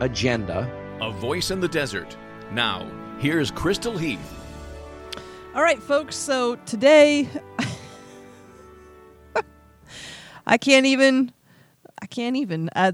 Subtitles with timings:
[0.00, 0.70] agenda.
[1.00, 2.16] A voice in the desert.
[2.52, 4.40] Now, here's Crystal Heath.
[5.54, 6.16] All right, folks.
[6.16, 7.28] So today,
[10.46, 11.32] I can't even.
[12.02, 12.70] I can't even.
[12.74, 12.92] Uh,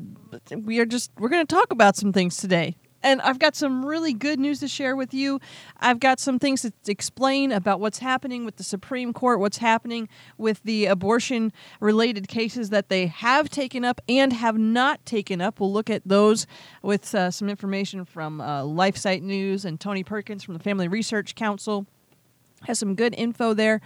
[0.55, 1.11] we are just.
[1.19, 2.77] We're going to talk about some things today.
[3.03, 5.41] And I've got some really good news to share with you.
[5.79, 10.09] I've got some things to explain about what's happening with the Supreme Court, what's happening
[10.37, 15.61] with the abortion related cases that they have taken up and have not taken up.
[15.61, 16.47] We'll look at those
[16.83, 21.35] with uh, some information from uh, LifeSite News and Tony Perkins from the Family Research
[21.35, 21.87] Council.
[22.65, 23.81] Has some good info there.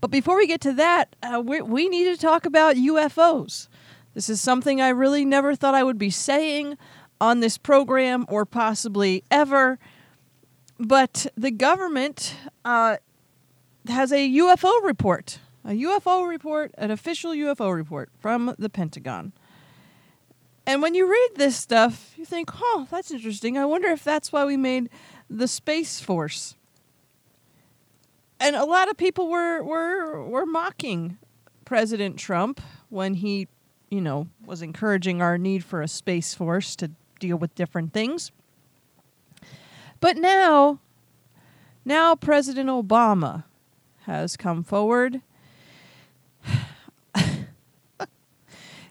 [0.00, 3.68] But before we get to that, uh, we, we need to talk about UFOs.
[4.14, 6.76] This is something I really never thought I would be saying
[7.20, 9.78] on this program or possibly ever.
[10.78, 12.96] But the government uh,
[13.88, 19.32] has a UFO report, a UFO report, an official UFO report from the Pentagon.
[20.66, 23.58] And when you read this stuff, you think, huh, that's interesting.
[23.58, 24.88] I wonder if that's why we made
[25.28, 26.54] the Space Force.
[28.38, 31.18] And a lot of people were, were, were mocking
[31.64, 33.48] President Trump when he,
[33.90, 36.90] you know, was encouraging our need for a Space Force to
[37.20, 38.32] deal with different things.
[40.00, 40.80] But now,
[41.84, 43.44] now President Obama
[44.04, 45.20] has come forward.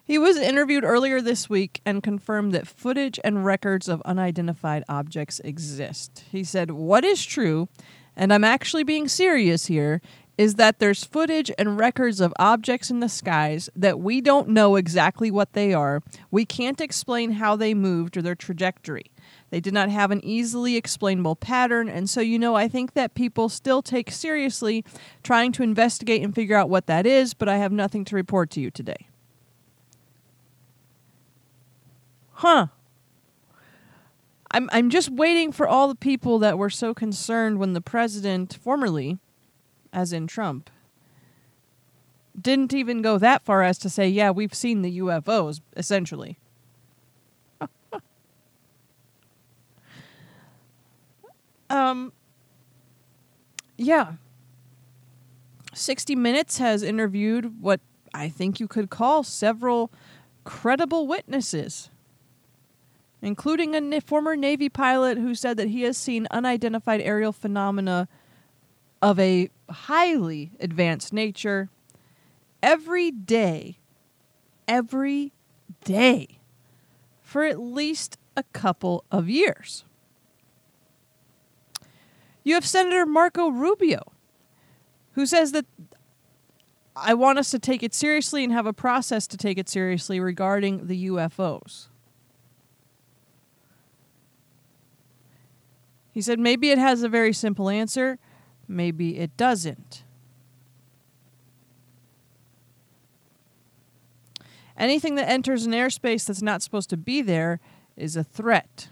[0.03, 5.39] he was interviewed earlier this week and confirmed that footage and records of unidentified objects
[5.41, 6.23] exist.
[6.31, 7.67] He said, What is true,
[8.15, 10.01] and I'm actually being serious here,
[10.39, 14.77] is that there's footage and records of objects in the skies that we don't know
[14.77, 16.01] exactly what they are.
[16.31, 19.11] We can't explain how they moved or their trajectory.
[19.49, 23.15] They did not have an easily explainable pattern, and so, you know, I think that
[23.15, 24.85] people still take seriously
[25.23, 28.49] trying to investigate and figure out what that is, but I have nothing to report
[28.51, 29.09] to you today.
[32.31, 32.67] Huh.
[34.51, 38.57] I'm, I'm just waiting for all the people that were so concerned when the president,
[38.63, 39.19] formerly,
[39.91, 40.69] as in Trump,
[42.39, 46.37] didn't even go that far as to say, yeah, we've seen the UFOs, essentially.
[51.69, 52.13] um,
[53.77, 54.13] yeah.
[55.73, 57.81] 60 Minutes has interviewed what
[58.13, 59.91] I think you could call several
[60.43, 61.89] credible witnesses,
[63.21, 68.07] including a former Navy pilot who said that he has seen unidentified aerial phenomena
[69.01, 71.69] of a highly advanced nature
[72.61, 73.79] every day,
[74.67, 75.33] every
[75.83, 76.39] day,
[77.21, 79.85] for at least a couple of years.
[82.43, 84.11] You have Senator Marco Rubio,
[85.13, 85.65] who says that
[86.95, 90.19] I want us to take it seriously and have a process to take it seriously
[90.19, 91.87] regarding the UFOs.
[96.11, 98.19] He said maybe it has a very simple answer
[98.69, 100.03] maybe it doesn't.
[104.77, 107.59] Anything that enters an airspace that's not supposed to be there
[107.97, 108.87] is a threat.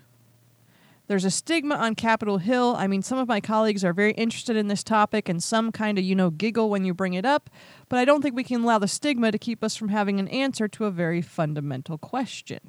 [1.07, 2.75] There's a stigma on Capitol Hill.
[2.77, 5.97] I mean, some of my colleagues are very interested in this topic and some kind
[5.97, 7.49] of, you know, giggle when you bring it up,
[7.87, 10.27] but I don't think we can allow the stigma to keep us from having an
[10.27, 12.59] answer to a very fundamental question.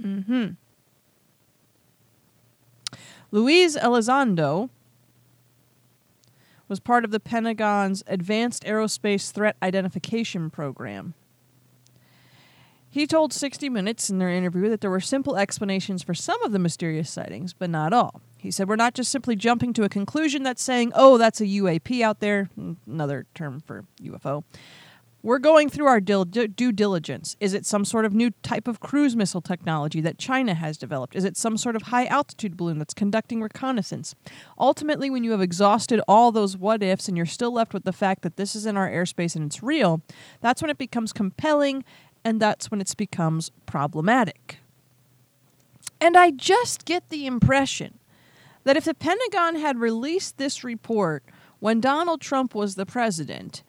[0.00, 0.50] Mm-hmm.
[3.36, 4.70] Luis Elizondo
[6.68, 11.12] was part of the Pentagon's Advanced Aerospace Threat Identification Program.
[12.88, 16.52] He told 60 Minutes in their interview that there were simple explanations for some of
[16.52, 18.22] the mysterious sightings, but not all.
[18.38, 21.44] He said, We're not just simply jumping to a conclusion that's saying, oh, that's a
[21.44, 22.48] UAP out there,
[22.86, 24.44] another term for UFO.
[25.26, 27.36] We're going through our due diligence.
[27.40, 31.16] Is it some sort of new type of cruise missile technology that China has developed?
[31.16, 34.14] Is it some sort of high altitude balloon that's conducting reconnaissance?
[34.56, 37.92] Ultimately, when you have exhausted all those what ifs and you're still left with the
[37.92, 40.00] fact that this is in our airspace and it's real,
[40.40, 41.84] that's when it becomes compelling
[42.24, 44.58] and that's when it becomes problematic.
[46.00, 47.98] And I just get the impression
[48.62, 51.24] that if the Pentagon had released this report
[51.58, 53.64] when Donald Trump was the president,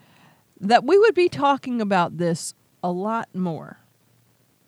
[0.60, 3.80] that we would be talking about this a lot more.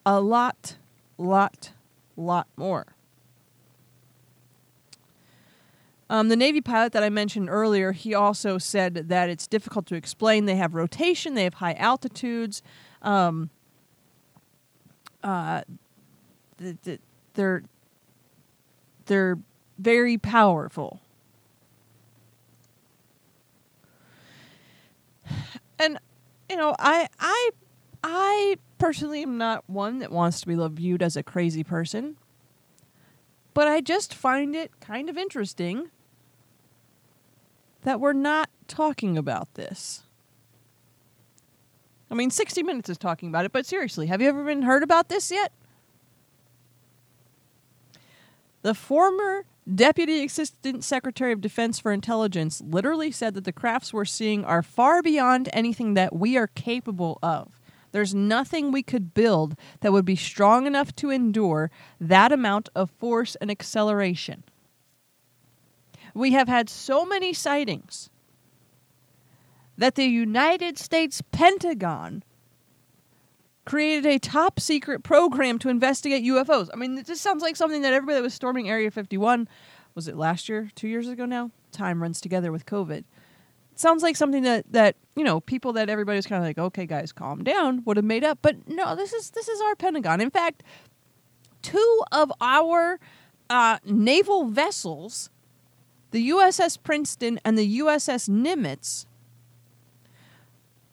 [0.06, 0.78] a lot,
[1.18, 1.72] lot,
[2.18, 2.96] lot more.
[6.10, 9.96] Um, the Navy pilot that I mentioned earlier, he also said that it's difficult to
[9.96, 10.46] explain.
[10.46, 12.64] They have rotation, they have high altitudes.
[13.04, 13.52] Um,
[15.24, 15.62] uh,
[16.58, 17.02] th- th-
[17.36, 17.64] they're
[19.06, 19.38] they're
[19.78, 21.02] very powerful.
[25.80, 25.98] And
[26.50, 27.50] you know, I I
[28.04, 32.18] I personally am not one that wants to be viewed as a crazy person.
[33.54, 35.90] But I just find it kind of interesting
[37.84, 40.04] that we're not talking about this.
[42.12, 44.84] I mean, 60 Minutes is talking about it, but seriously, have you ever been heard
[44.84, 45.52] about this yet?
[48.62, 54.06] The former Deputy Assistant Secretary of Defense for Intelligence literally said that the crafts we're
[54.06, 57.60] seeing are far beyond anything that we are capable of.
[57.92, 61.69] There's nothing we could build that would be strong enough to endure
[62.00, 64.44] that amount of force and acceleration.
[66.13, 68.10] We have had so many sightings
[69.77, 72.24] that the United States Pentagon
[73.69, 76.69] created a top secret program to investigate UFOs.
[76.74, 79.48] I mean, this sounds like something that everybody that was storming Area 51
[79.94, 81.51] was it last year, two years ago now?
[81.71, 82.98] Time runs together with COVID.
[83.00, 83.06] It
[83.75, 87.12] sounds like something that that you know people that everybody's kind of like, okay, guys,
[87.12, 88.39] calm down, would have made up.
[88.42, 90.19] But no, this is this is our Pentagon.
[90.19, 90.63] In fact,
[91.62, 93.00] two of our
[93.51, 95.30] uh, naval vessels,
[96.10, 99.06] the USS Princeton and the USS Nimitz,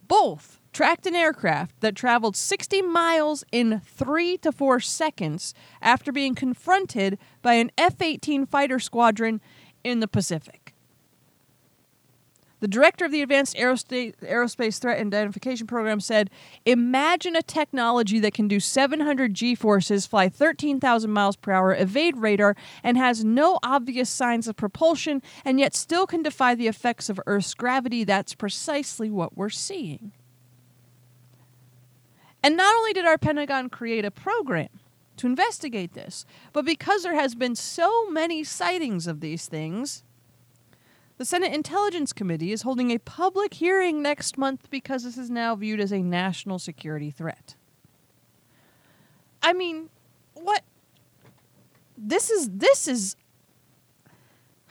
[0.07, 6.35] both tracked an aircraft that traveled 60 miles in three to four seconds after being
[6.35, 9.41] confronted by an F 18 fighter squadron
[9.83, 10.75] in the Pacific.
[12.61, 16.29] The director of the Advanced Aerospace, Threat Identification Program said
[16.67, 22.19] Imagine a technology that can do 700 G forces, fly 13,000 miles per hour, evade
[22.19, 27.09] radar, and has no obvious signs of propulsion, and yet still can defy the effects
[27.09, 28.05] of Earth's gravity.
[28.05, 30.13] That's precisely what we're seeing.
[32.47, 34.69] And not only did our Pentagon create a program
[35.17, 40.05] to investigate this, but because there has been so many sightings of these things,
[41.19, 45.57] the Senate Intelligence Committee is holding a public hearing next month because this is now
[45.57, 47.57] viewed as a national security threat.
[49.43, 49.91] I mean,
[50.35, 50.63] what
[51.99, 53.17] this is this is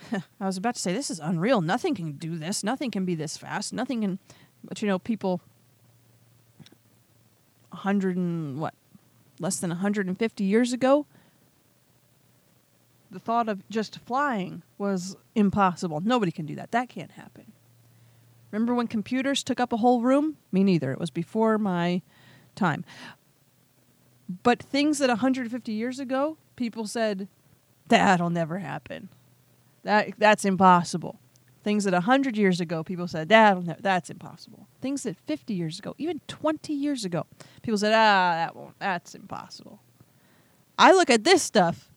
[0.40, 1.60] I was about to say this is unreal.
[1.60, 2.64] Nothing can do this.
[2.64, 3.74] Nothing can be this fast.
[3.74, 4.18] Nothing can
[4.64, 5.42] but you know people
[7.76, 8.74] 100 and what?
[9.38, 11.06] Less than 150 years ago
[13.10, 16.00] the thought of just flying was impossible.
[16.00, 16.72] Nobody can do that.
[16.72, 17.52] That can't happen.
[18.50, 20.36] Remember when computers took up a whole room?
[20.52, 20.92] Me neither.
[20.92, 22.02] It was before my
[22.54, 22.84] time.
[24.42, 27.28] But things that 150 years ago, people said,
[27.88, 29.08] that'll never happen.
[29.82, 31.20] That that's impossible.
[31.66, 34.68] Things that 100 years ago, people said, that'll that's impossible.
[34.80, 37.26] Things that 50 years ago, even 20 years ago,
[37.62, 39.80] people said, ah, that won't, that's impossible.
[40.78, 41.90] I look at this stuff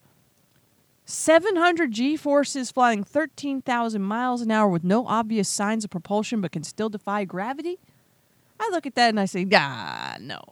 [1.04, 6.50] 700 G forces flying 13,000 miles an hour with no obvious signs of propulsion but
[6.50, 7.78] can still defy gravity?
[8.58, 10.42] I look at that and I say, ah, no.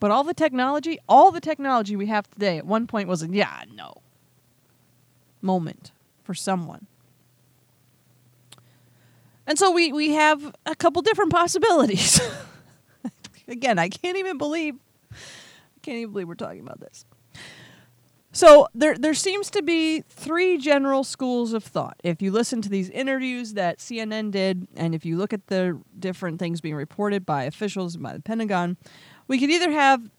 [0.00, 3.64] But all the technology, all the technology we have today at one point was yeah,
[3.70, 4.00] no
[5.44, 5.92] moment
[6.24, 6.86] for someone.
[9.46, 12.20] And so we, we have a couple different possibilities.
[13.48, 14.76] Again, I can't even believe
[15.12, 17.04] I can't even believe we're talking about this.
[18.32, 22.00] So there there seems to be three general schools of thought.
[22.02, 25.80] If you listen to these interviews that CNN did, and if you look at the
[25.98, 28.76] different things being reported by officials and by the Pentagon,
[29.28, 30.10] we could either have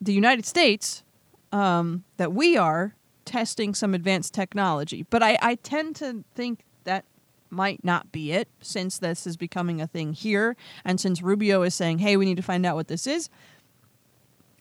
[0.00, 1.04] the United States
[1.52, 7.04] um, that we are testing some advanced technology, but I, I tend to think that
[7.50, 11.74] might not be it since this is becoming a thing here, and since Rubio is
[11.74, 13.28] saying, "Hey, we need to find out what this is."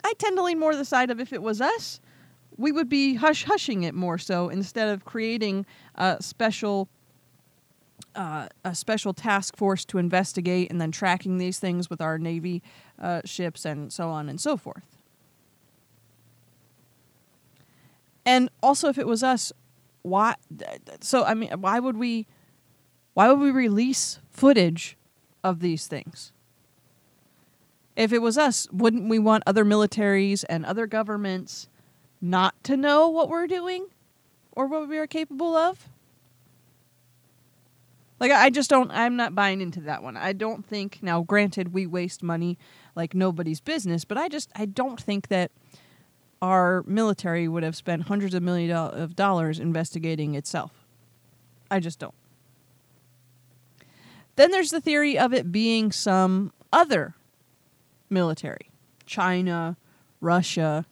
[0.03, 1.99] I tend to lean more the side of if it was us
[2.57, 5.65] we would be hush hushing it more so instead of creating
[5.95, 6.87] a special
[8.15, 12.61] uh, a special task force to investigate and then tracking these things with our navy
[12.99, 14.83] uh, ships and so on and so forth.
[18.25, 19.51] And also, if it was us,
[20.03, 20.35] why?
[21.01, 22.27] So I mean, why would we?
[23.13, 24.97] Why would we release footage
[25.43, 26.31] of these things?
[27.95, 31.67] If it was us, wouldn't we want other militaries and other governments
[32.21, 33.87] not to know what we're doing
[34.53, 35.89] or what we are capable of?
[38.21, 40.15] Like I just don't I'm not buying into that one.
[40.15, 42.57] I don't think now granted we waste money
[42.95, 45.51] like nobody's business, but I just I don't think that
[46.41, 50.71] our military would have spent hundreds of millions of dollars investigating itself.
[51.69, 52.15] I just don't.
[54.35, 57.15] Then there's the theory of it being some other
[58.09, 58.71] military.
[59.05, 59.77] China,
[60.19, 60.85] Russia.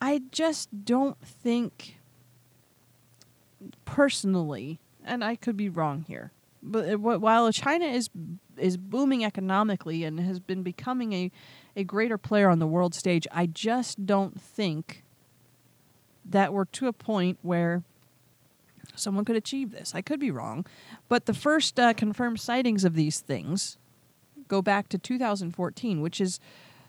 [0.00, 1.98] I just don't think
[3.84, 6.30] personally, and I could be wrong here,
[6.62, 8.10] but while China is
[8.58, 11.30] is booming economically and has been becoming a
[11.76, 15.04] a greater player on the world stage, I just don't think
[16.24, 17.82] that we're to a point where
[18.94, 19.94] someone could achieve this.
[19.94, 20.64] I could be wrong,
[21.08, 23.76] but the first uh, confirmed sightings of these things
[24.48, 26.40] go back to 2014, which is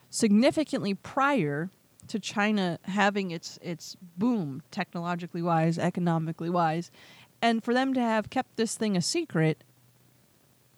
[0.09, 1.69] significantly prior
[2.07, 6.89] to China having its its boom technologically wise, economically wise,
[7.41, 9.63] and for them to have kept this thing a secret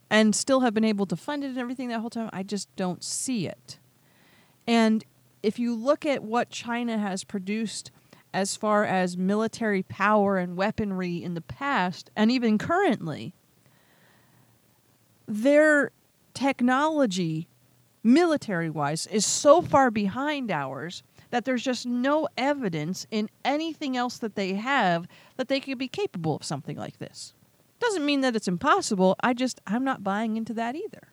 [0.09, 2.73] and still have been able to fund it and everything that whole time, I just
[2.75, 3.79] don't see it.
[4.67, 5.03] And
[5.43, 7.91] if you look at what China has produced
[8.33, 13.33] as far as military power and weaponry in the past and even currently,
[15.27, 15.91] their
[16.33, 17.47] technology
[18.03, 24.17] military wise is so far behind ours that there's just no evidence in anything else
[24.17, 27.33] that they have that they could be capable of something like this.
[27.79, 29.15] Doesn't mean that it's impossible.
[29.21, 31.07] I just, I'm not buying into that either.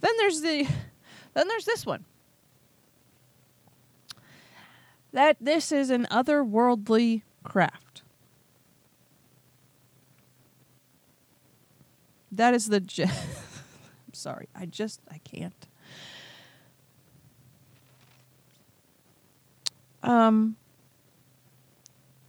[0.00, 0.66] Then there's the,
[1.34, 2.04] then there's this one.
[5.12, 8.02] That this is an otherworldly craft.
[12.32, 12.80] That is the.
[12.92, 14.48] Ge- I'm sorry.
[14.54, 15.68] I just I can't.
[20.02, 20.56] Um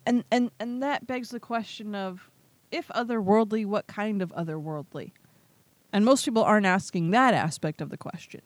[0.06, 2.30] and and and that begs the question of
[2.72, 5.12] if otherworldly, what kind of otherworldly?
[5.92, 8.42] And most people aren't asking that aspect of the question.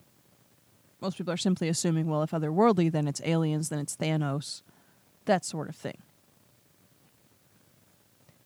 [1.00, 4.64] Most people are simply assuming, well, if otherworldly, then it's aliens, then it's Thanos,
[5.26, 6.00] that sort of thing.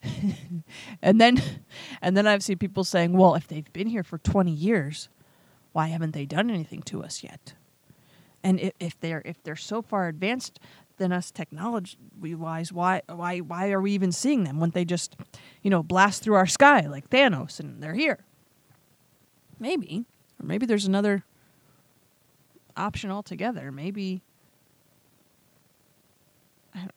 [1.02, 1.42] and then
[2.02, 5.10] and then I've seen people saying, "Well, if they've been here for 20 years,
[5.74, 7.54] why haven't they done anything to us yet?"
[8.44, 10.60] And if, if they're if they're so far advanced
[11.02, 14.60] than us technology wise, why why why are we even seeing them?
[14.60, 15.16] Wouldn't they just,
[15.64, 18.20] you know, blast through our sky like Thanos and they're here?
[19.60, 20.06] Maybe,
[20.40, 21.24] or maybe there's another
[22.78, 23.72] option altogether.
[23.72, 24.22] Maybe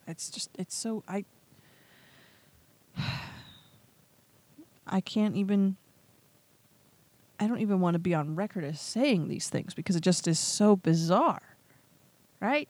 [0.06, 1.25] it's just it's so I
[4.87, 5.76] I can't even
[7.40, 10.28] I don't even want to be on record as saying these things because it just
[10.28, 11.56] is so bizarre.
[12.38, 12.68] Right?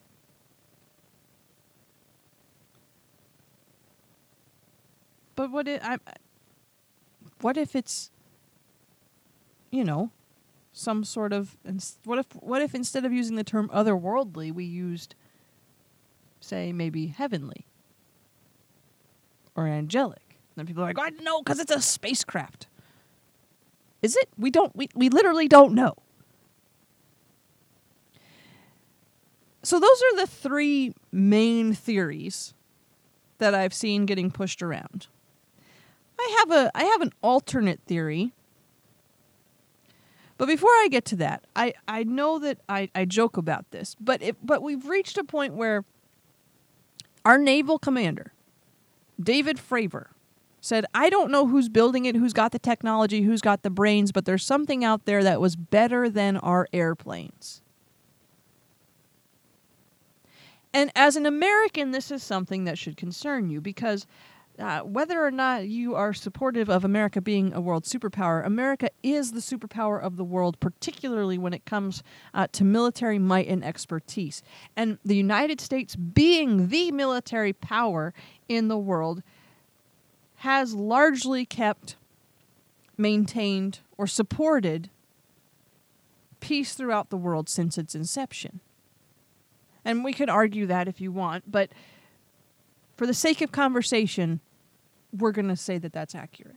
[5.36, 5.98] But what if I
[7.40, 8.10] what if it's
[9.70, 10.10] you know
[10.72, 11.56] some sort of
[12.04, 15.14] what if what if instead of using the term otherworldly we used
[16.40, 17.66] say maybe heavenly
[19.54, 20.24] or angelic
[20.56, 22.68] then people are like, I know because it's a spacecraft.
[24.02, 24.28] Is it?
[24.36, 24.74] We don't.
[24.76, 25.94] We we literally don't know.
[29.62, 32.52] So those are the three main theories
[33.38, 35.06] that I've seen getting pushed around.
[36.18, 38.32] I have a I have an alternate theory.
[40.36, 43.94] But before I get to that, I, I know that I, I joke about this,
[44.00, 45.84] but it, but we've reached a point where
[47.24, 48.32] our naval commander,
[49.20, 50.08] David Fravor,
[50.60, 54.12] said, I don't know who's building it, who's got the technology, who's got the brains,
[54.12, 57.60] but there's something out there that was better than our airplanes.
[60.72, 64.06] And as an American, this is something that should concern you because
[64.58, 69.32] uh, whether or not you are supportive of America being a world superpower, America is
[69.32, 74.42] the superpower of the world, particularly when it comes uh, to military might and expertise.
[74.76, 78.14] And the United States, being the military power
[78.48, 79.22] in the world,
[80.36, 81.96] has largely kept,
[82.96, 84.90] maintained, or supported
[86.38, 88.60] peace throughout the world since its inception.
[89.84, 91.70] And we could argue that if you want, but
[92.96, 94.40] for the sake of conversation,
[95.12, 96.56] we're going to say that that's accurate.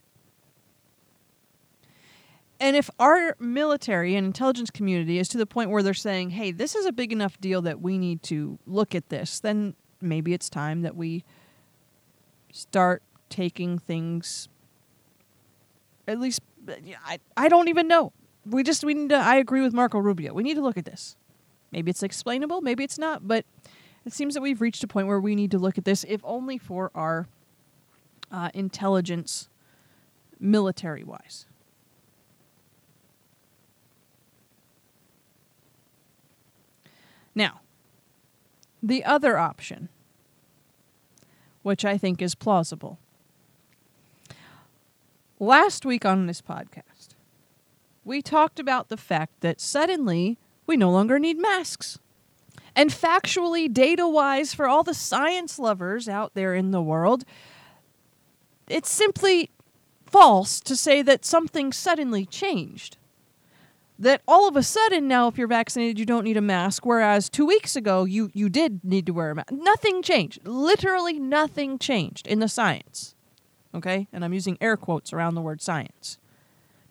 [2.59, 6.51] And if our military and intelligence community is to the point where they're saying, hey,
[6.51, 10.33] this is a big enough deal that we need to look at this, then maybe
[10.33, 11.23] it's time that we
[12.51, 14.49] start taking things
[16.07, 16.41] at least
[17.05, 18.13] I, I don't even know.
[18.45, 20.33] We just we need to I agree with Marco Rubio.
[20.33, 21.15] We need to look at this.
[21.71, 23.45] Maybe it's explainable, maybe it's not, but
[24.07, 26.21] it seems that we've reached a point where we need to look at this, if
[26.23, 27.27] only for our
[28.31, 29.49] uh, intelligence,
[30.39, 31.45] military wise.
[37.35, 37.59] Now,
[38.81, 39.89] the other option,
[41.61, 42.99] which I think is plausible.
[45.37, 47.09] Last week on this podcast,
[48.05, 51.99] we talked about the fact that suddenly we no longer need masks.
[52.77, 57.25] And factually, data wise, for all the science lovers out there in the world,
[58.69, 59.49] it's simply
[60.05, 62.97] false to say that something suddenly changed.
[63.97, 67.29] That all of a sudden now, if you're vaccinated, you don't need a mask, whereas
[67.29, 69.51] two weeks ago you, you did need to wear a mask.
[69.51, 70.45] Nothing changed.
[70.45, 73.15] Literally nothing changed in the science.
[73.73, 74.07] Okay?
[74.13, 76.19] And I'm using air quotes around the word science.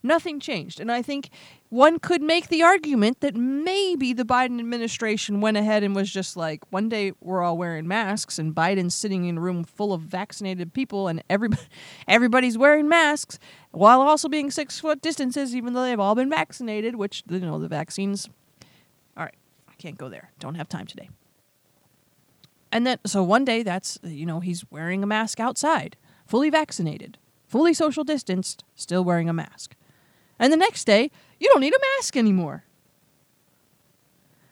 [0.03, 0.81] Nothing changed.
[0.81, 1.29] And I think
[1.69, 6.37] one could make the argument that maybe the Biden administration went ahead and was just
[6.37, 10.01] like, one day we're all wearing masks, and Biden's sitting in a room full of
[10.01, 11.63] vaccinated people, and everybody,
[12.07, 13.37] everybody's wearing masks
[13.71, 17.59] while also being six foot distances, even though they've all been vaccinated, which, you know,
[17.59, 18.29] the vaccines.
[19.17, 19.35] All right,
[19.67, 20.31] I can't go there.
[20.39, 21.09] Don't have time today.
[22.71, 27.17] And then, so one day that's, you know, he's wearing a mask outside, fully vaccinated,
[27.45, 29.75] fully social distanced, still wearing a mask.
[30.39, 32.63] And the next day, you don't need a mask anymore.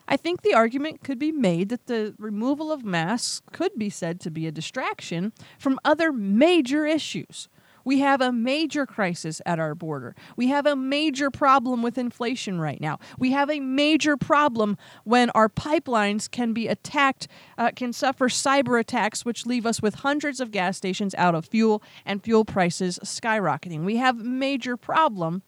[0.07, 4.19] I think the argument could be made that the removal of masks could be said
[4.21, 7.49] to be a distraction from other major issues.
[7.83, 10.15] We have a major crisis at our border.
[10.35, 12.97] We have a major problem with inflation right now.
[13.19, 17.27] We have a major problem when our pipelines can be attacked,
[17.59, 21.45] uh, can suffer cyber attacks, which leave us with hundreds of gas stations out of
[21.45, 23.83] fuel and fuel prices skyrocketing.
[23.83, 25.43] We have major problem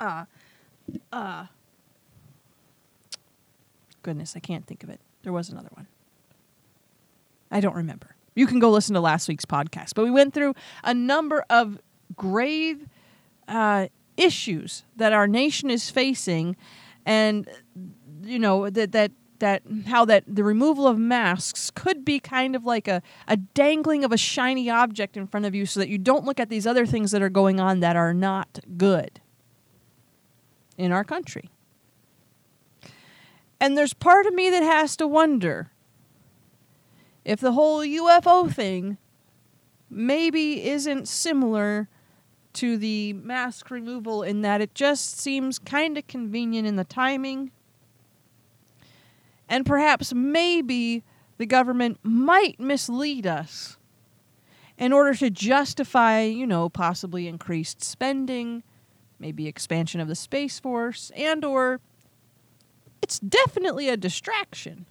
[0.00, 0.24] uh,
[1.12, 1.46] uh,
[4.02, 5.00] goodness, I can't think of it.
[5.22, 5.86] There was another one.
[7.50, 8.16] I don't remember.
[8.34, 11.78] You can go listen to last week's podcast, but we went through a number of
[12.16, 12.86] grave
[13.48, 16.56] uh, issues that our nation is facing,
[17.04, 17.48] and
[18.22, 22.64] you know that that that how that the removal of masks could be kind of
[22.64, 25.98] like a, a dangling of a shiny object in front of you so that you
[25.98, 29.20] don't look at these other things that are going on that are not good
[30.76, 31.50] in our country.
[33.60, 35.70] And there's part of me that has to wonder
[37.24, 38.98] if the whole UFO thing
[39.88, 41.88] maybe isn't similar
[42.52, 47.50] to the mask removal in that it just seems kind of convenient in the timing.
[49.48, 51.04] And perhaps maybe
[51.38, 53.76] the government might mislead us
[54.78, 58.62] in order to justify, you know, possibly increased spending
[59.18, 61.80] maybe expansion of the space force and or
[63.02, 64.86] it's definitely a distraction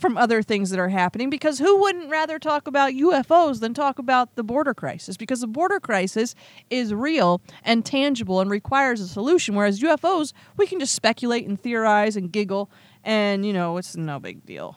[0.01, 3.99] from other things that are happening because who wouldn't rather talk about UFOs than talk
[3.99, 5.17] about the border crisis?
[5.17, 6.35] Because the border crisis
[6.71, 11.61] is real and tangible and requires a solution whereas UFOs we can just speculate and
[11.61, 12.71] theorize and giggle
[13.05, 14.77] and you know it's no big deal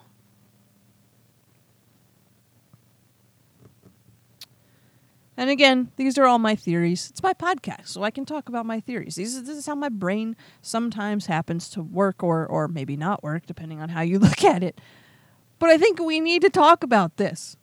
[5.36, 7.10] And again, these are all my theories.
[7.10, 9.16] It's my podcast, so I can talk about my theories.
[9.16, 13.82] This is how my brain sometimes happens to work or, or maybe not work, depending
[13.82, 14.80] on how you look at it.
[15.58, 17.58] But I think we need to talk about this.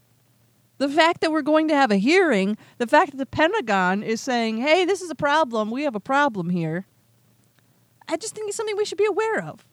[0.78, 4.20] The fact that we're going to have a hearing, the fact that the Pentagon is
[4.20, 6.86] saying, hey, this is a problem, we have a problem here,
[8.08, 9.64] I just think it's something we should be aware of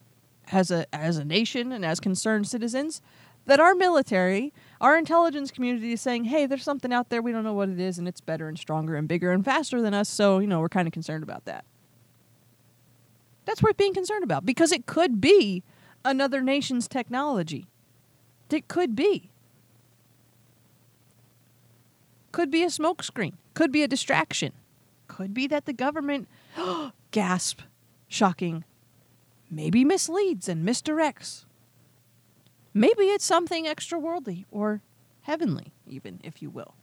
[0.52, 3.02] as a, as a nation and as concerned citizens
[3.46, 7.44] that our military our intelligence community is saying, hey, there's something out there, we don't
[7.44, 10.10] know what it is, and it's better and stronger and bigger and faster than us,
[10.10, 11.66] so, you know, we're kind of concerned about that.
[13.46, 15.64] That's worth being concerned about because it could be
[16.04, 17.68] another nation's technology.
[18.50, 19.32] It could be.
[22.32, 23.34] Could be a smokescreen.
[23.54, 24.54] Could be a distraction.
[25.08, 26.28] Could be that the government,
[27.12, 27.62] gasp,
[28.08, 28.64] shocking,
[29.50, 31.46] maybe misleads and misdirects
[32.78, 34.84] Maybe it's something extraworldly or
[35.22, 36.76] heavenly, even, if you will.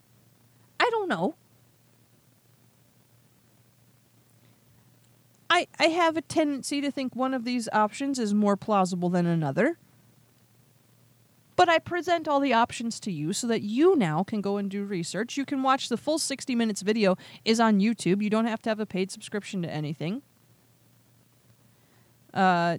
[0.81, 1.37] I don't know.
[5.49, 9.25] I, I have a tendency to think one of these options is more plausible than
[9.25, 9.79] another.
[11.55, 14.69] But I present all the options to you so that you now can go and
[14.69, 15.37] do research.
[15.37, 18.21] You can watch the full 60 minutes video is on YouTube.
[18.21, 20.23] You don't have to have a paid subscription to anything.
[22.33, 22.79] Uh,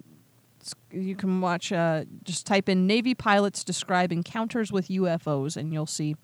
[0.90, 1.72] you can watch.
[1.72, 6.16] Uh, just type in Navy pilots describe encounters with UFOs, and you'll see.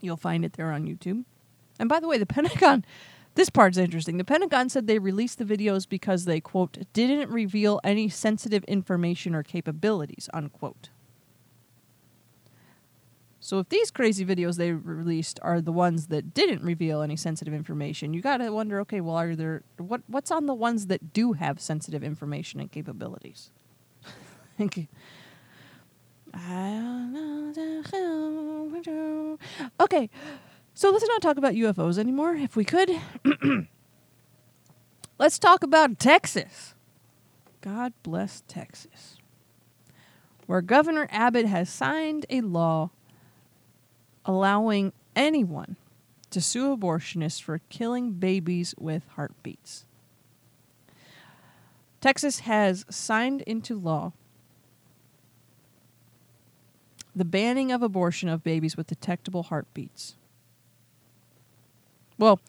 [0.00, 1.24] You'll find it there on YouTube.
[1.78, 2.84] And by the way, the Pentagon,
[3.36, 4.16] This part's interesting.
[4.16, 9.34] The Pentagon said they released the videos because they, quote, didn't reveal any sensitive information
[9.34, 10.88] or capabilities, unquote.
[13.38, 17.52] So if these crazy videos they released are the ones that didn't reveal any sensitive
[17.52, 21.12] information, you got to wonder, okay, well, are there what what's on the ones that
[21.12, 23.50] do have sensitive information and capabilities?
[24.60, 24.88] Okay.
[29.80, 30.10] Okay,
[30.74, 32.90] so let's not talk about UFOs anymore, if we could.
[35.18, 36.74] let's talk about Texas.
[37.62, 39.16] God bless Texas,
[40.46, 42.90] where Governor Abbott has signed a law
[44.24, 45.76] allowing anyone
[46.30, 49.86] to sue abortionists for killing babies with heartbeats.
[52.00, 54.12] Texas has signed into law
[57.16, 60.16] the banning of abortion of babies with detectable heartbeats.
[62.18, 62.40] Well,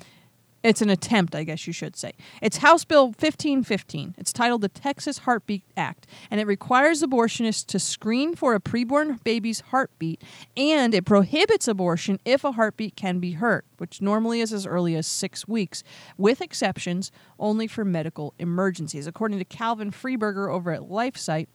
[0.64, 2.12] it's an attempt, I guess you should say.
[2.42, 4.16] It's House Bill 1515.
[4.18, 9.24] It's titled the Texas Heartbeat Act, and it requires abortionists to screen for a preborn
[9.24, 10.22] baby's heartbeat,
[10.58, 14.96] and it prohibits abortion if a heartbeat can be heard, which normally is as early
[14.96, 15.84] as six weeks,
[16.18, 19.08] with exceptions only for medical emergencies.
[19.08, 21.48] According to Calvin Freiburger over at LifeSite,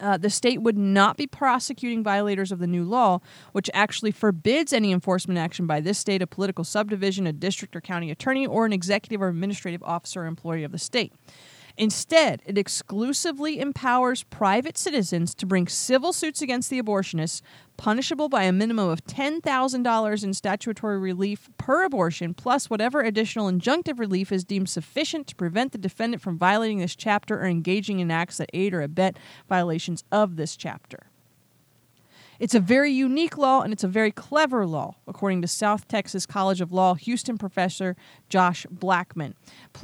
[0.00, 3.20] uh, the state would not be prosecuting violators of the new law,
[3.52, 7.80] which actually forbids any enforcement action by this state, a political subdivision, a district or
[7.80, 11.12] county attorney, or an executive or administrative officer or employee of the state.
[11.78, 17.42] Instead, it exclusively empowers private citizens to bring civil suits against the abortionists,
[17.76, 23.98] punishable by a minimum of $10,000 in statutory relief per abortion, plus whatever additional injunctive
[23.98, 28.10] relief is deemed sufficient to prevent the defendant from violating this chapter or engaging in
[28.10, 31.10] acts that aid or abet violations of this chapter.
[32.38, 36.26] It's a very unique law and it's a very clever law, according to South Texas
[36.26, 37.96] College of Law Houston professor
[38.28, 39.34] Josh Blackman.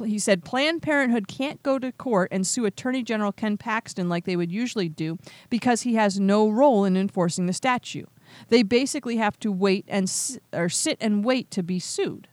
[0.03, 4.25] He said Planned Parenthood can't go to court and sue Attorney General Ken Paxton like
[4.25, 5.17] they would usually do
[5.49, 8.09] because he has no role in enforcing the statute.
[8.49, 10.11] They basically have to wait and
[10.51, 12.27] or sit and wait to be sued.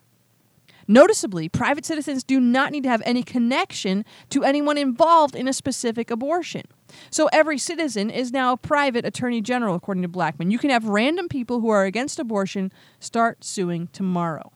[0.87, 5.53] Noticeably, private citizens do not need to have any connection to anyone involved in a
[5.53, 6.63] specific abortion.
[7.09, 10.51] So every citizen is now a private attorney general, according to Blackman.
[10.51, 14.51] You can have random people who are against abortion start suing tomorrow.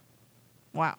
[0.74, 0.96] Wow.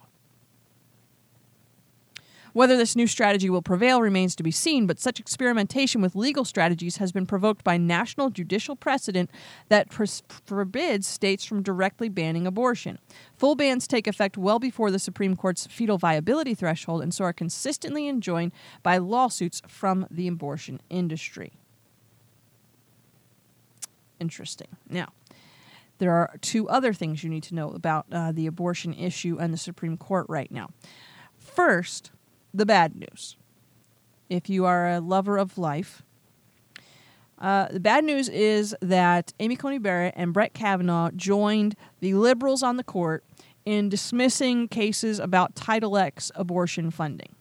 [2.57, 6.43] Whether this new strategy will prevail remains to be seen, but such experimentation with legal
[6.43, 9.31] strategies has been provoked by national judicial precedent
[9.69, 12.99] that pres- forbids states from directly banning abortion.
[13.37, 17.33] Full bans take effect well before the Supreme Court's fetal viability threshold and so are
[17.35, 21.53] consistently enjoined by lawsuits from the abortion industry.
[24.19, 24.69] Interesting.
[24.89, 25.13] Now,
[25.99, 29.53] there are two other things you need to know about uh, the abortion issue and
[29.53, 30.71] the Supreme Court right now.
[31.39, 32.13] First,
[32.53, 33.37] the bad news.
[34.29, 36.03] If you are a lover of life,
[37.39, 42.63] uh, the bad news is that Amy Coney Barrett and Brett Kavanaugh joined the liberals
[42.63, 43.25] on the court
[43.65, 47.35] in dismissing cases about Title X abortion funding.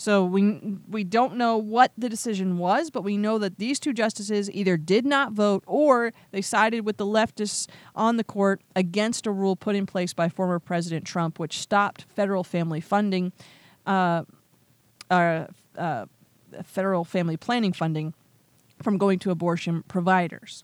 [0.00, 3.92] So we we don't know what the decision was, but we know that these two
[3.92, 9.26] justices either did not vote or they sided with the leftists on the court against
[9.26, 13.32] a rule put in place by former President Trump, which stopped federal family funding
[13.88, 14.24] uh,
[15.10, 16.06] uh,
[16.62, 18.14] federal family planning funding
[18.82, 20.62] from going to abortion providers.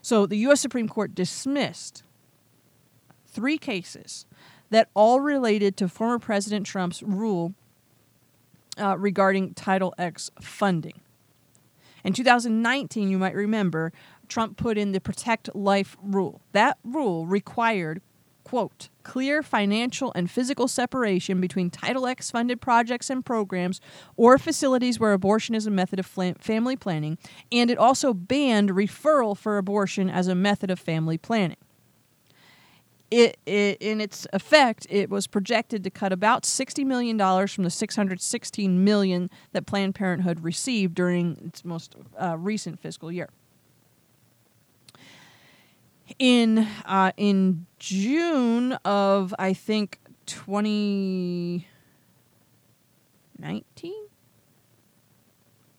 [0.00, 0.60] So the U.S.
[0.60, 2.02] Supreme Court dismissed
[3.26, 4.26] three cases
[4.70, 7.54] that all related to former President Trump's rule
[8.78, 11.00] uh, regarding Title X funding.
[12.04, 13.92] In 2019, you might remember,
[14.28, 16.40] Trump put in the Protect Life rule.
[16.52, 18.00] That rule required
[18.44, 23.80] quote, clear financial and physical separation between Title X funded projects and programs
[24.16, 27.18] or facilities where abortion is a method of family planning,
[27.50, 31.56] and it also banned referral for abortion as a method of family planning.
[33.10, 37.68] It, it, in its effect, it was projected to cut about $60 million from the
[37.68, 43.28] 616 million that Planned Parenthood received during its most uh, recent fiscal year
[46.18, 51.64] in uh, in June of I think 2019.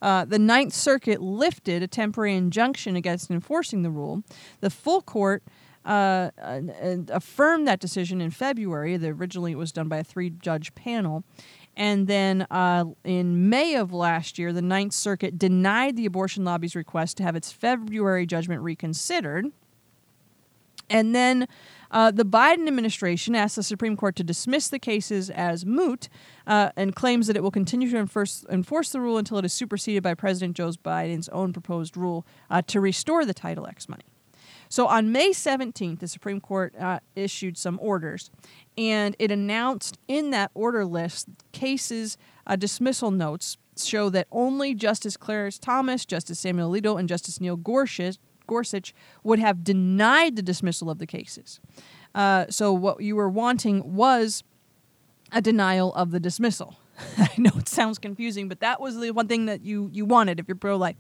[0.02, 4.22] Uh, the Ninth Circuit lifted a temporary injunction against enforcing the rule.
[4.60, 5.44] The full court
[5.86, 6.32] uh,
[7.10, 8.98] affirmed that decision in February.
[8.98, 11.24] The, originally, it was done by a three judge panel.
[11.76, 16.76] And then uh, in May of last year, the Ninth Circuit denied the abortion lobby's
[16.76, 19.48] request to have its February judgment reconsidered
[20.90, 21.48] And then
[21.92, 26.10] uh, the Biden administration asked the Supreme Court to dismiss the cases as moot
[26.48, 29.54] uh, and claims that it will continue to enforce, enforce the rule until it is
[29.54, 34.04] superseded by President Joe Biden's own proposed rule uh, to restore the Title X money.
[34.70, 38.32] So on May 17th, the Supreme Court uh, issued some orders,
[38.76, 42.18] and it announced in that order list cases
[42.48, 47.56] uh, dismissal notes show that only Justice Clarence Thomas, Justice Samuel Alito, and Justice Neil
[47.56, 51.60] Gorsuch, Gorsuch would have denied the dismissal of the cases.
[52.16, 54.44] Uh, so what you were wanting was
[55.32, 56.78] a denial of the dismissal.
[57.18, 60.40] I know it sounds confusing, but that was the one thing that you you wanted
[60.40, 60.96] if you're pro-life.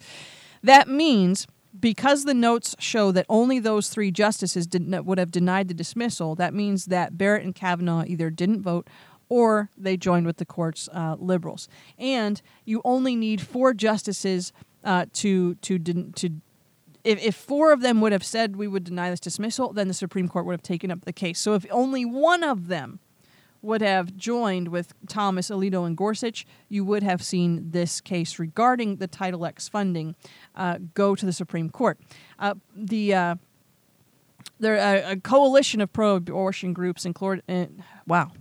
[0.64, 1.48] That means
[1.80, 6.36] because the notes show that only those three justices did, would have denied the dismissal,
[6.36, 8.88] that means that Barrett and Kavanaugh either didn't vote
[9.30, 11.68] or they joined with the court's uh, liberals.
[11.98, 14.54] And you only need four justices
[14.84, 16.30] uh, to to to.
[17.04, 19.94] If, if four of them would have said we would deny this dismissal, then the
[19.94, 21.40] Supreme Court would have taken up the case.
[21.40, 23.00] So if only one of them
[23.62, 28.98] would have joined with Thomas, Alito, and Gorsuch, you would have seen this case regarding
[28.98, 30.16] the Title X funding
[30.56, 31.98] uh, go to the Supreme Court.
[32.38, 33.36] Uh, the uh,
[34.60, 37.66] there a, a, coalition of pro-abortion groups, including uh,
[38.06, 38.32] wow,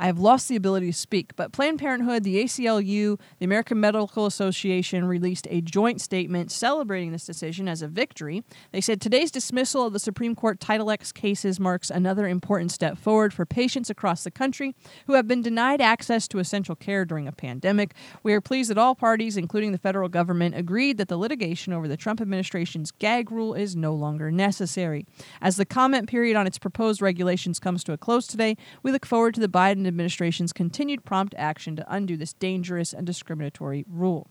[0.00, 4.26] I have lost the ability to speak, but Planned Parenthood, the ACLU, the American Medical
[4.26, 8.44] Association released a joint statement celebrating this decision as a victory.
[8.70, 12.96] They said today's dismissal of the Supreme Court Title X cases marks another important step
[12.96, 14.76] forward for patients across the country
[15.08, 17.92] who have been denied access to essential care during a pandemic.
[18.22, 21.88] We are pleased that all parties, including the federal government, agreed that the litigation over
[21.88, 25.06] the Trump administration's gag rule is no longer necessary.
[25.40, 29.04] As the comment period on its proposed regulations comes to a close today, we look
[29.04, 34.28] forward to the Biden administration's continued prompt action to undo this dangerous and discriminatory rule.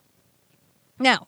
[1.00, 1.28] Now,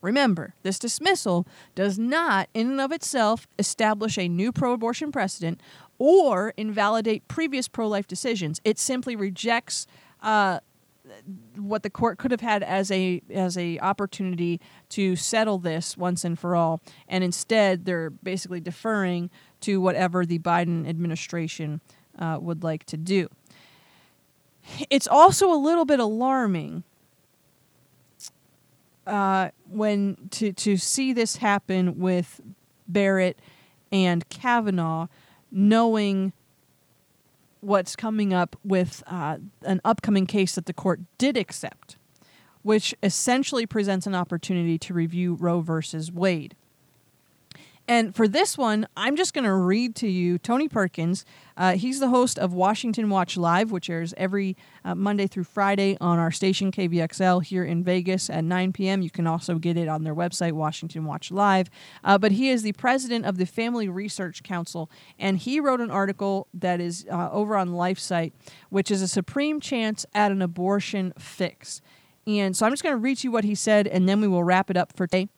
[0.00, 5.60] remember, this dismissal does not, in and of itself, establish a new pro abortion precedent
[5.98, 8.60] or invalidate previous pro life decisions.
[8.64, 9.86] It simply rejects.
[10.22, 10.60] Uh,
[11.56, 16.24] what the court could have had as a as a opportunity to settle this once
[16.24, 19.28] and for all, and instead they're basically deferring
[19.60, 21.80] to whatever the Biden administration
[22.18, 23.28] uh, would like to do.
[24.88, 26.84] It's also a little bit alarming
[29.06, 32.40] uh, when to to see this happen with
[32.86, 33.38] Barrett
[33.90, 35.08] and Kavanaugh,
[35.50, 36.32] knowing
[37.60, 41.96] what's coming up with uh, an upcoming case that the court did accept,
[42.62, 46.54] which essentially presents an opportunity to review Roe versus Wade.
[47.90, 51.24] And for this one, I'm just going to read to you Tony Perkins.
[51.56, 55.98] Uh, he's the host of Washington Watch Live, which airs every uh, Monday through Friday
[56.00, 59.02] on our station KVXL here in Vegas at 9 p.m.
[59.02, 61.68] You can also get it on their website, Washington Watch Live.
[62.04, 65.90] Uh, but he is the president of the Family Research Council, and he wrote an
[65.90, 68.30] article that is uh, over on LifeSite,
[68.68, 71.82] which is a supreme chance at an abortion fix.
[72.24, 74.28] And so I'm just going to read to you what he said, and then we
[74.28, 75.28] will wrap it up for today.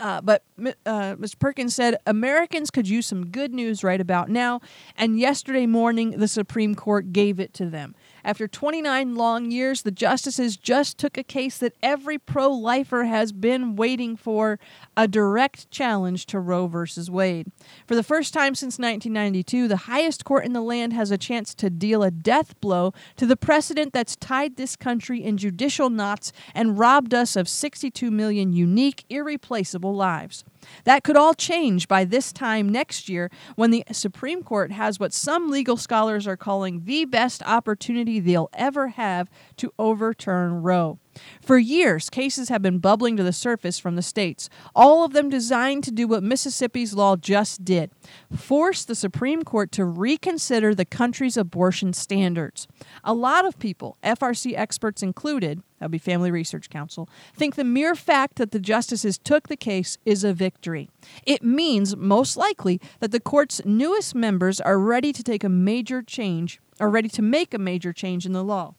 [0.00, 1.38] Uh, but uh, Mr.
[1.38, 4.60] Perkins said Americans could use some good news right about now,
[4.96, 7.94] and yesterday morning the Supreme Court gave it to them.
[8.24, 13.32] After 29 long years, the justices just took a case that every pro lifer has
[13.32, 14.58] been waiting for
[14.96, 16.84] a direct challenge to Roe v.
[17.10, 17.50] Wade.
[17.86, 21.54] For the first time since 1992, the highest court in the land has a chance
[21.54, 26.32] to deal a death blow to the precedent that's tied this country in judicial knots
[26.54, 30.44] and robbed us of 62 million unique, irreplaceable lives.
[30.84, 35.12] That could all change by this time next year when the Supreme Court has what
[35.12, 40.98] some legal scholars are calling the best opportunity they'll ever have to overturn Roe.
[41.40, 45.28] For years, cases have been bubbling to the surface from the states, all of them
[45.28, 47.90] designed to do what Mississippi's law just did
[48.36, 52.68] force the Supreme Court to reconsider the country's abortion standards.
[53.04, 57.64] A lot of people, FRC experts included, that would be Family Research Council, think the
[57.64, 60.90] mere fact that the justices took the case is a victory.
[61.26, 66.02] It means, most likely, that the court's newest members are ready to take a major
[66.02, 68.74] change, are ready to make a major change in the law.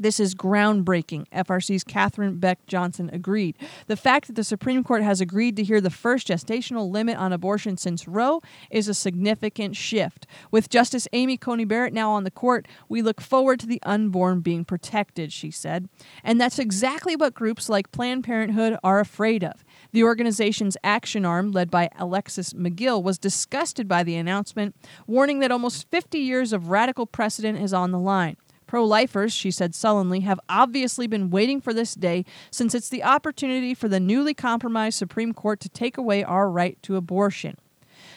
[0.00, 1.26] This is groundbreaking.
[1.28, 3.54] FRC's Katherine Beck Johnson agreed.
[3.86, 7.34] The fact that the Supreme Court has agreed to hear the first gestational limit on
[7.34, 10.26] abortion since Roe is a significant shift.
[10.50, 14.40] With Justice Amy Coney Barrett now on the court, we look forward to the unborn
[14.40, 15.86] being protected, she said.
[16.24, 19.66] And that's exactly what groups like Planned Parenthood are afraid of.
[19.92, 24.74] The organization's action arm, led by Alexis McGill, was disgusted by the announcement,
[25.06, 28.38] warning that almost 50 years of radical precedent is on the line.
[28.70, 33.02] Pro lifers, she said sullenly, have obviously been waiting for this day since it's the
[33.02, 37.56] opportunity for the newly compromised Supreme Court to take away our right to abortion.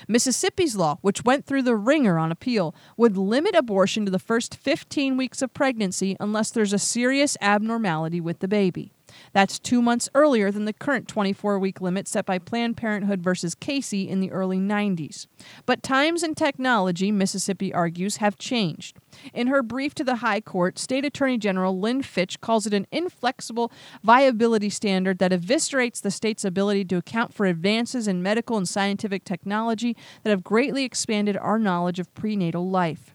[0.07, 4.53] Mississippi's law, which went through the wringer on appeal, would limit abortion to the first
[4.53, 8.93] 15 weeks of pregnancy unless there's a serious abnormality with the baby.
[9.33, 13.55] That's two months earlier than the current 24 week limit set by Planned Parenthood versus
[13.55, 15.25] Casey in the early 90s.
[15.65, 18.97] But times and technology, Mississippi argues, have changed.
[19.33, 22.87] In her brief to the High Court, State Attorney General Lynn Fitch calls it an
[22.91, 23.71] inflexible
[24.03, 29.23] viability standard that eviscerates the state's ability to account for advances in medical and scientific
[29.23, 33.12] technology that have greatly expanded our knowledge of prenatal life.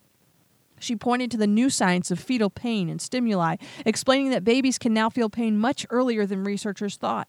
[0.79, 4.95] She pointed to the new science of fetal pain and stimuli, explaining that babies can
[4.95, 7.29] now feel pain much earlier than researchers thought.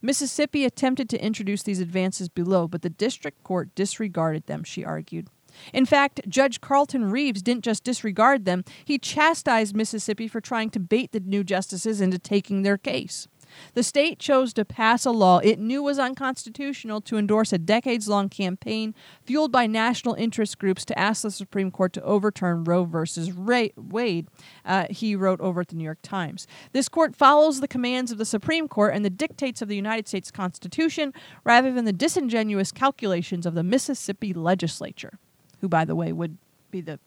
[0.00, 5.28] Mississippi attempted to introduce these advances below, but the district court disregarded them, she argued.
[5.72, 10.80] In fact, Judge Carlton Reeves didn't just disregard them, he chastised Mississippi for trying to
[10.80, 13.28] bait the new justices into taking their case.
[13.74, 18.08] The state chose to pass a law it knew was unconstitutional to endorse a decades
[18.08, 22.84] long campaign fueled by national interest groups to ask the Supreme Court to overturn Roe
[22.84, 23.72] v.
[23.76, 24.28] Wade,
[24.64, 26.46] uh, he wrote over at the New York Times.
[26.72, 30.08] This court follows the commands of the Supreme Court and the dictates of the United
[30.08, 31.12] States Constitution
[31.44, 35.18] rather than the disingenuous calculations of the Mississippi legislature,
[35.60, 36.38] who, by the way, would
[36.70, 36.98] be the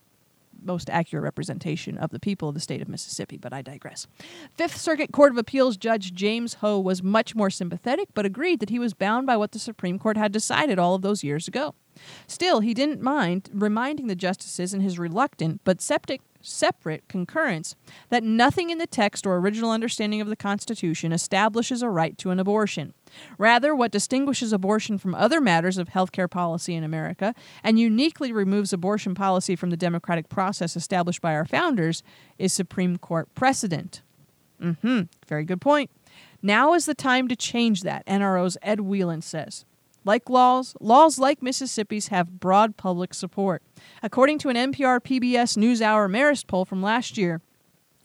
[0.64, 4.08] most accurate representation of the people of the state of Mississippi, but I digress.
[4.58, 8.70] Fifth Circuit Court of Appeals Judge James Ho was much more sympathetic, but agreed that
[8.70, 11.76] he was bound by what the Supreme Court had decided all of those years ago.
[12.28, 17.76] Still, he didn't mind reminding the justices in his reluctant but septic separate concurrence
[18.10, 22.30] that nothing in the text or original understanding of the Constitution establishes a right to
[22.30, 22.94] an abortion.
[23.38, 28.74] Rather, what distinguishes abortion from other matters of healthcare policy in America and uniquely removes
[28.74, 32.04] abortion policy from the democratic process established by our founders
[32.38, 34.02] is Supreme Court precedent.
[34.62, 35.02] Mm-hmm.
[35.28, 35.90] Very good point.
[36.42, 39.66] Now is the time to change that, NRO's Ed Whelan says.
[40.06, 43.64] Like laws, laws like Mississippi's have broad public support.
[44.04, 47.42] According to an NPR PBS NewsHour Marist poll from last year,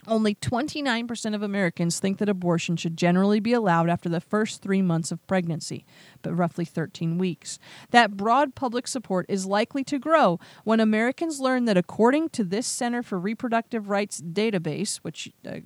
[0.07, 4.81] only 29% of Americans think that abortion should generally be allowed after the first three
[4.81, 5.85] months of pregnancy,
[6.23, 7.59] but roughly 13 weeks.
[7.91, 12.67] That broad public support is likely to grow when Americans learn that, according to this
[12.67, 15.59] Center for Reproductive Rights database, which uh,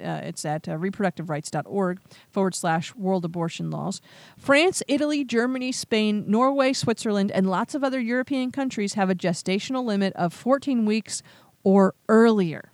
[0.00, 4.00] uh, it's at uh, reproductiverights.org forward slash world abortion laws.
[4.38, 9.84] France, Italy, Germany, Spain, Norway, Switzerland, and lots of other European countries have a gestational
[9.84, 11.22] limit of 14 weeks
[11.62, 12.70] or earlier.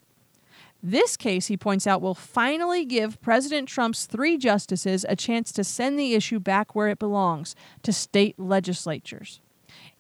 [0.83, 5.65] This case, he points out, will finally give President Trump's three justices a chance to
[5.65, 9.41] send the issue back where it belongs to state legislatures.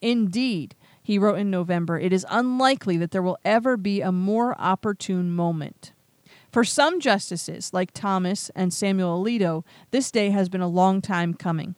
[0.00, 4.54] Indeed, he wrote in November, it is unlikely that there will ever be a more
[4.60, 5.92] opportune moment.
[6.56, 11.34] For some justices, like Thomas and Samuel Alito, this day has been a long time
[11.34, 11.74] coming.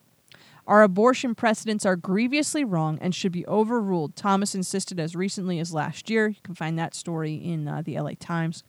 [0.68, 5.74] Our abortion precedents are grievously wrong and should be overruled, Thomas insisted as recently as
[5.74, 6.28] last year.
[6.28, 8.62] You can find that story in uh, the LA Times.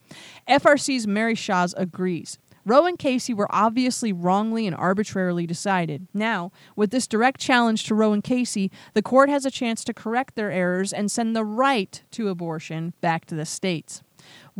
[0.48, 2.40] FRC's Mary Shaws agrees.
[2.66, 6.08] Roe and Casey were obviously wrongly and arbitrarily decided.
[6.12, 9.94] Now, with this direct challenge to Roe and Casey, the court has a chance to
[9.94, 14.02] correct their errors and send the right to abortion back to the states.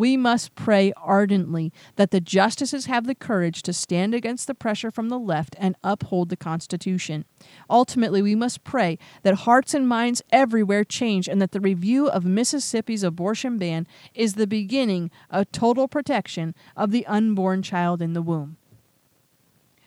[0.00, 4.90] We must pray ardently that the justices have the courage to stand against the pressure
[4.90, 7.26] from the left and uphold the Constitution.
[7.68, 12.24] Ultimately, we must pray that hearts and minds everywhere change and that the review of
[12.24, 18.22] Mississippi's abortion ban is the beginning of total protection of the unborn child in the
[18.22, 18.56] womb.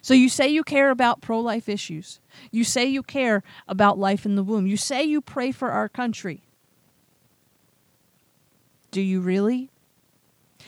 [0.04, 2.20] So you say you care about pro life issues.
[2.52, 4.68] You say you care about life in the womb.
[4.68, 6.44] You say you pray for our country.
[8.92, 9.72] Do you really?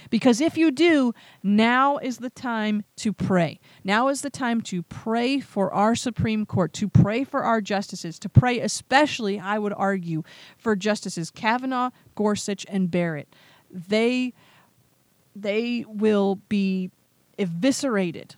[0.10, 1.14] Because if you do,
[1.44, 3.60] now is the time to pray.
[3.84, 8.20] Now is the time to pray for our Supreme Court, to pray for our justices,
[8.20, 10.24] to pray especially, I would argue,
[10.58, 13.28] for Justices Kavanaugh, Gorsuch, and Barrett.
[13.72, 14.34] They
[15.36, 16.92] they will be
[17.38, 18.36] eviscerated.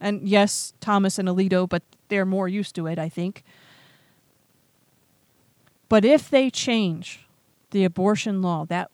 [0.00, 3.44] And yes, Thomas and Alito, but they're more used to it, I think.
[5.88, 7.26] But if they change
[7.70, 8.90] the abortion law, that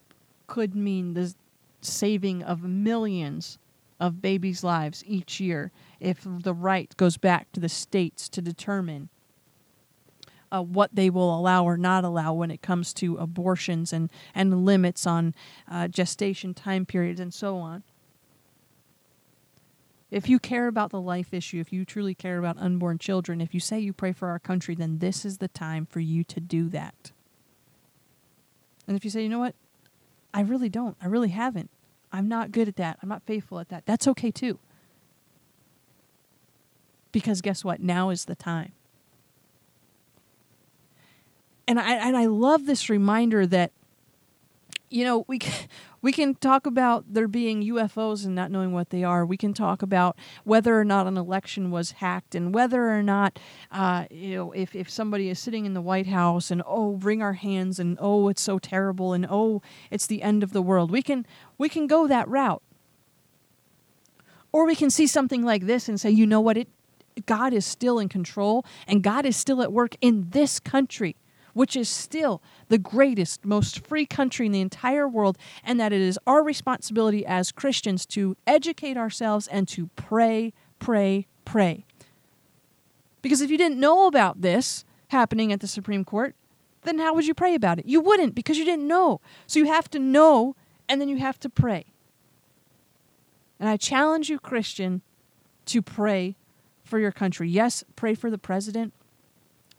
[0.46, 1.34] could mean the
[1.80, 3.58] saving of millions
[3.98, 9.08] of babies' lives each year if the right goes back to the states to determine
[10.52, 14.64] uh, what they will allow or not allow when it comes to abortions and, and
[14.64, 15.34] limits on
[15.70, 17.82] uh, gestation time periods and so on.
[20.10, 23.54] If you care about the life issue, if you truly care about unborn children, if
[23.54, 26.40] you say you pray for our country, then this is the time for you to
[26.40, 27.12] do that.
[28.88, 29.54] And if you say, you know what,
[30.32, 30.96] I really don't.
[31.02, 31.70] I really haven't.
[32.12, 32.98] I'm not good at that.
[33.02, 33.86] I'm not faithful at that.
[33.86, 34.58] That's okay too.
[37.12, 37.80] Because guess what?
[37.80, 38.72] Now is the time.
[41.70, 43.70] and I and I love this reminder that
[44.90, 45.68] you know we can,
[46.02, 49.24] we can talk about there being UFOs and not knowing what they are.
[49.24, 53.38] We can talk about whether or not an election was hacked and whether or not
[53.70, 57.22] uh, you know if if somebody is sitting in the White House and oh wring
[57.22, 60.90] our hands and oh it's so terrible and oh it's the end of the world.
[60.90, 61.26] We can
[61.56, 62.62] we can go that route.
[64.52, 66.68] Or we can see something like this and say, you know what, it
[67.26, 71.16] God is still in control and God is still at work in this country,
[71.52, 76.00] which is still the greatest, most free country in the entire world, and that it
[76.00, 81.84] is our responsibility as Christians to educate ourselves and to pray, pray, pray.
[83.22, 86.34] Because if you didn't know about this happening at the Supreme Court,
[86.82, 87.86] then how would you pray about it?
[87.86, 89.20] You wouldn't because you didn't know.
[89.46, 90.56] So you have to know
[90.88, 91.86] and then you have to pray.
[93.58, 95.02] And I challenge you, Christian,
[95.66, 96.36] to pray
[96.82, 97.48] for your country.
[97.48, 98.94] Yes, pray for the president,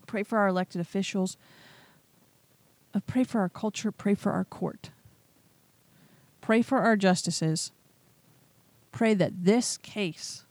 [0.06, 1.36] pray for our elected officials,
[2.94, 4.90] uh, pray for our culture, pray for our court,
[6.40, 7.72] pray for our justices.
[8.90, 10.44] Pray that this case,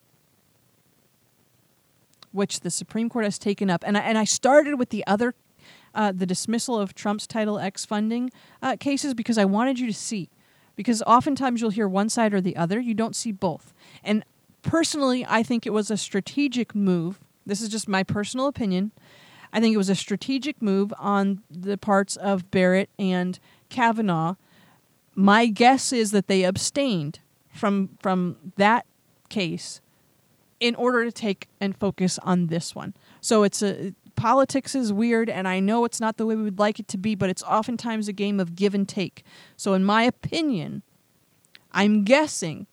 [2.31, 5.35] which the Supreme Court has taken up, and I, and I started with the other,
[5.93, 9.93] uh, the dismissal of Trump's Title X funding uh, cases because I wanted you to
[9.93, 10.29] see
[10.75, 12.79] because oftentimes you'll hear one side or the other.
[12.79, 13.73] You don't see both.
[14.03, 14.23] And
[14.63, 17.19] personally, I think it was a strategic move.
[17.45, 18.91] This is just my personal opinion.
[19.53, 23.39] I think it was a strategic move on the parts of Barrett and
[23.69, 24.35] Kavanaugh.
[25.15, 27.19] My guess is that they abstained
[27.53, 28.85] from from that
[29.29, 29.81] case
[30.59, 32.93] in order to take and focus on this one.
[33.19, 36.59] So it's a politics is weird and I know it's not the way we would
[36.59, 39.23] like it to be, but it's oftentimes a game of give and take.
[39.57, 40.83] So in my opinion,
[41.71, 42.67] I'm guessing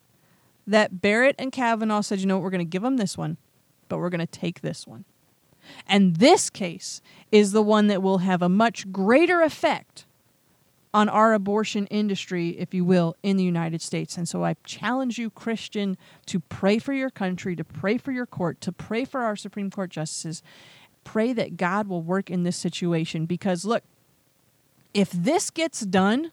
[0.66, 3.38] that Barrett and Kavanaugh said, you know what, we're going to give them this one,
[3.88, 5.06] but we're going to take this one.
[5.86, 7.00] And this case
[7.30, 10.04] is the one that will have a much greater effect
[10.94, 14.16] on our abortion industry, if you will, in the United States.
[14.16, 18.26] And so I challenge you, Christian, to pray for your country, to pray for your
[18.26, 20.42] court, to pray for our Supreme Court justices.
[21.04, 23.82] Pray that God will work in this situation because, look,
[24.94, 26.32] if this gets done,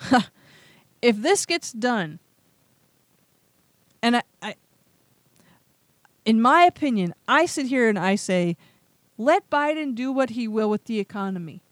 [1.02, 2.18] if this gets done,
[4.02, 4.54] and I, I,
[6.28, 8.58] in my opinion, I sit here and I say,
[9.16, 11.62] let Biden do what he will with the economy.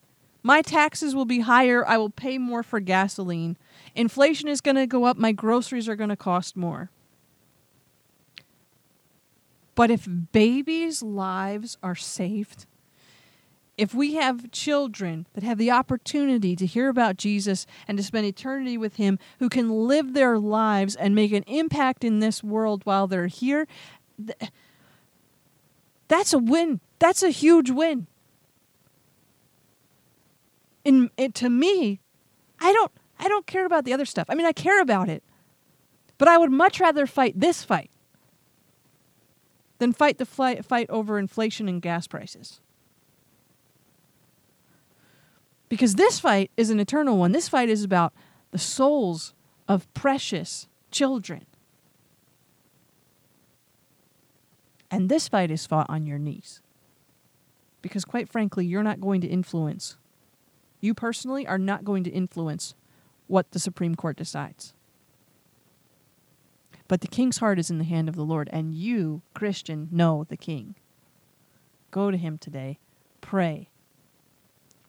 [0.42, 1.86] My taxes will be higher.
[1.86, 3.58] I will pay more for gasoline.
[3.94, 5.18] Inflation is going to go up.
[5.18, 6.88] My groceries are going to cost more.
[9.74, 12.64] But if babies' lives are saved,
[13.76, 18.24] if we have children that have the opportunity to hear about Jesus and to spend
[18.24, 22.80] eternity with Him, who can live their lives and make an impact in this world
[22.84, 23.68] while they're here,
[24.24, 24.50] th-
[26.08, 26.80] that's a win.
[26.98, 28.06] That's a huge win.
[30.84, 32.00] In to me,
[32.60, 34.26] I don't I don't care about the other stuff.
[34.28, 35.22] I mean, I care about it,
[36.18, 37.90] but I would much rather fight this fight
[39.78, 42.60] than fight the fight, fight over inflation and gas prices.
[45.68, 47.32] Because this fight is an eternal one.
[47.32, 48.12] This fight is about
[48.52, 49.34] the souls
[49.66, 51.46] of precious children.
[54.90, 56.60] And this fight is fought on your knees.
[57.82, 59.96] Because, quite frankly, you're not going to influence,
[60.80, 62.74] you personally are not going to influence
[63.26, 64.74] what the Supreme Court decides.
[66.88, 70.24] But the king's heart is in the hand of the Lord, and you, Christian, know
[70.28, 70.76] the king.
[71.90, 72.78] Go to him today.
[73.20, 73.68] Pray.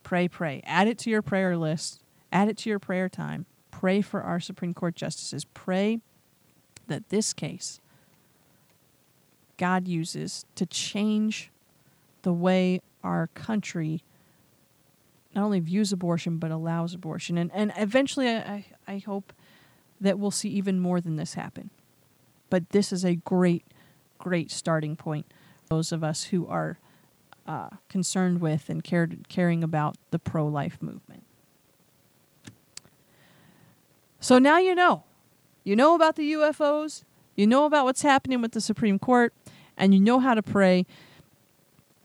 [0.03, 0.61] Pray, pray.
[0.65, 2.03] Add it to your prayer list.
[2.31, 3.45] Add it to your prayer time.
[3.71, 5.45] Pray for our Supreme Court justices.
[5.45, 5.99] Pray
[6.87, 7.79] that this case
[9.57, 11.51] God uses to change
[12.21, 14.03] the way our country
[15.33, 17.37] not only views abortion but allows abortion.
[17.37, 19.33] And, and eventually, I, I hope
[20.01, 21.69] that we'll see even more than this happen.
[22.49, 23.63] But this is a great,
[24.17, 25.25] great starting point.
[25.63, 26.79] For those of us who are
[27.45, 31.23] uh, concerned with and cared, caring about the pro life movement.
[34.19, 35.03] So now you know.
[35.63, 37.03] You know about the UFOs,
[37.37, 39.33] you know about what's happening with the Supreme Court,
[39.77, 40.85] and you know how to pray.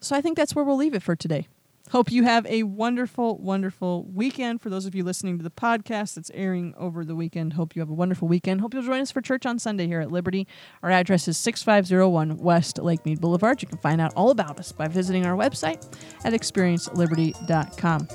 [0.01, 1.49] So I think that's where we'll leave it for today.
[1.91, 4.63] Hope you have a wonderful, wonderful weekend.
[4.63, 7.81] For those of you listening to the podcast that's airing over the weekend, hope you
[7.81, 8.63] have a wonderful weekend.
[8.63, 10.47] Hope you'll join us for church on Sunday here at Liberty.
[10.83, 13.61] Our address is 6501 West Lake Mead Boulevard.
[13.61, 15.85] You can find out all about us by visiting our website
[16.25, 18.09] at experienceliberty.com.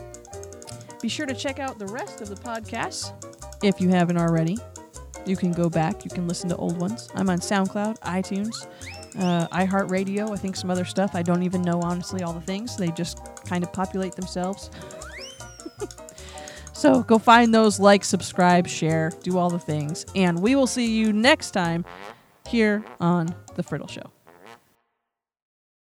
[0.99, 3.13] Be sure to check out the rest of the podcasts
[3.63, 4.57] if you haven't already.
[5.28, 7.09] You can go back, you can listen to old ones.
[7.13, 8.67] I'm on SoundCloud, iTunes,
[9.19, 10.32] uh, iHeartRadio.
[10.32, 11.15] I think some other stuff.
[11.15, 12.78] I don't even know honestly all the things.
[12.78, 14.71] They just kind of populate themselves.
[16.73, 20.86] so go find those, like, subscribe, share, do all the things, and we will see
[20.86, 21.84] you next time
[22.47, 24.16] here on the Friddle Show.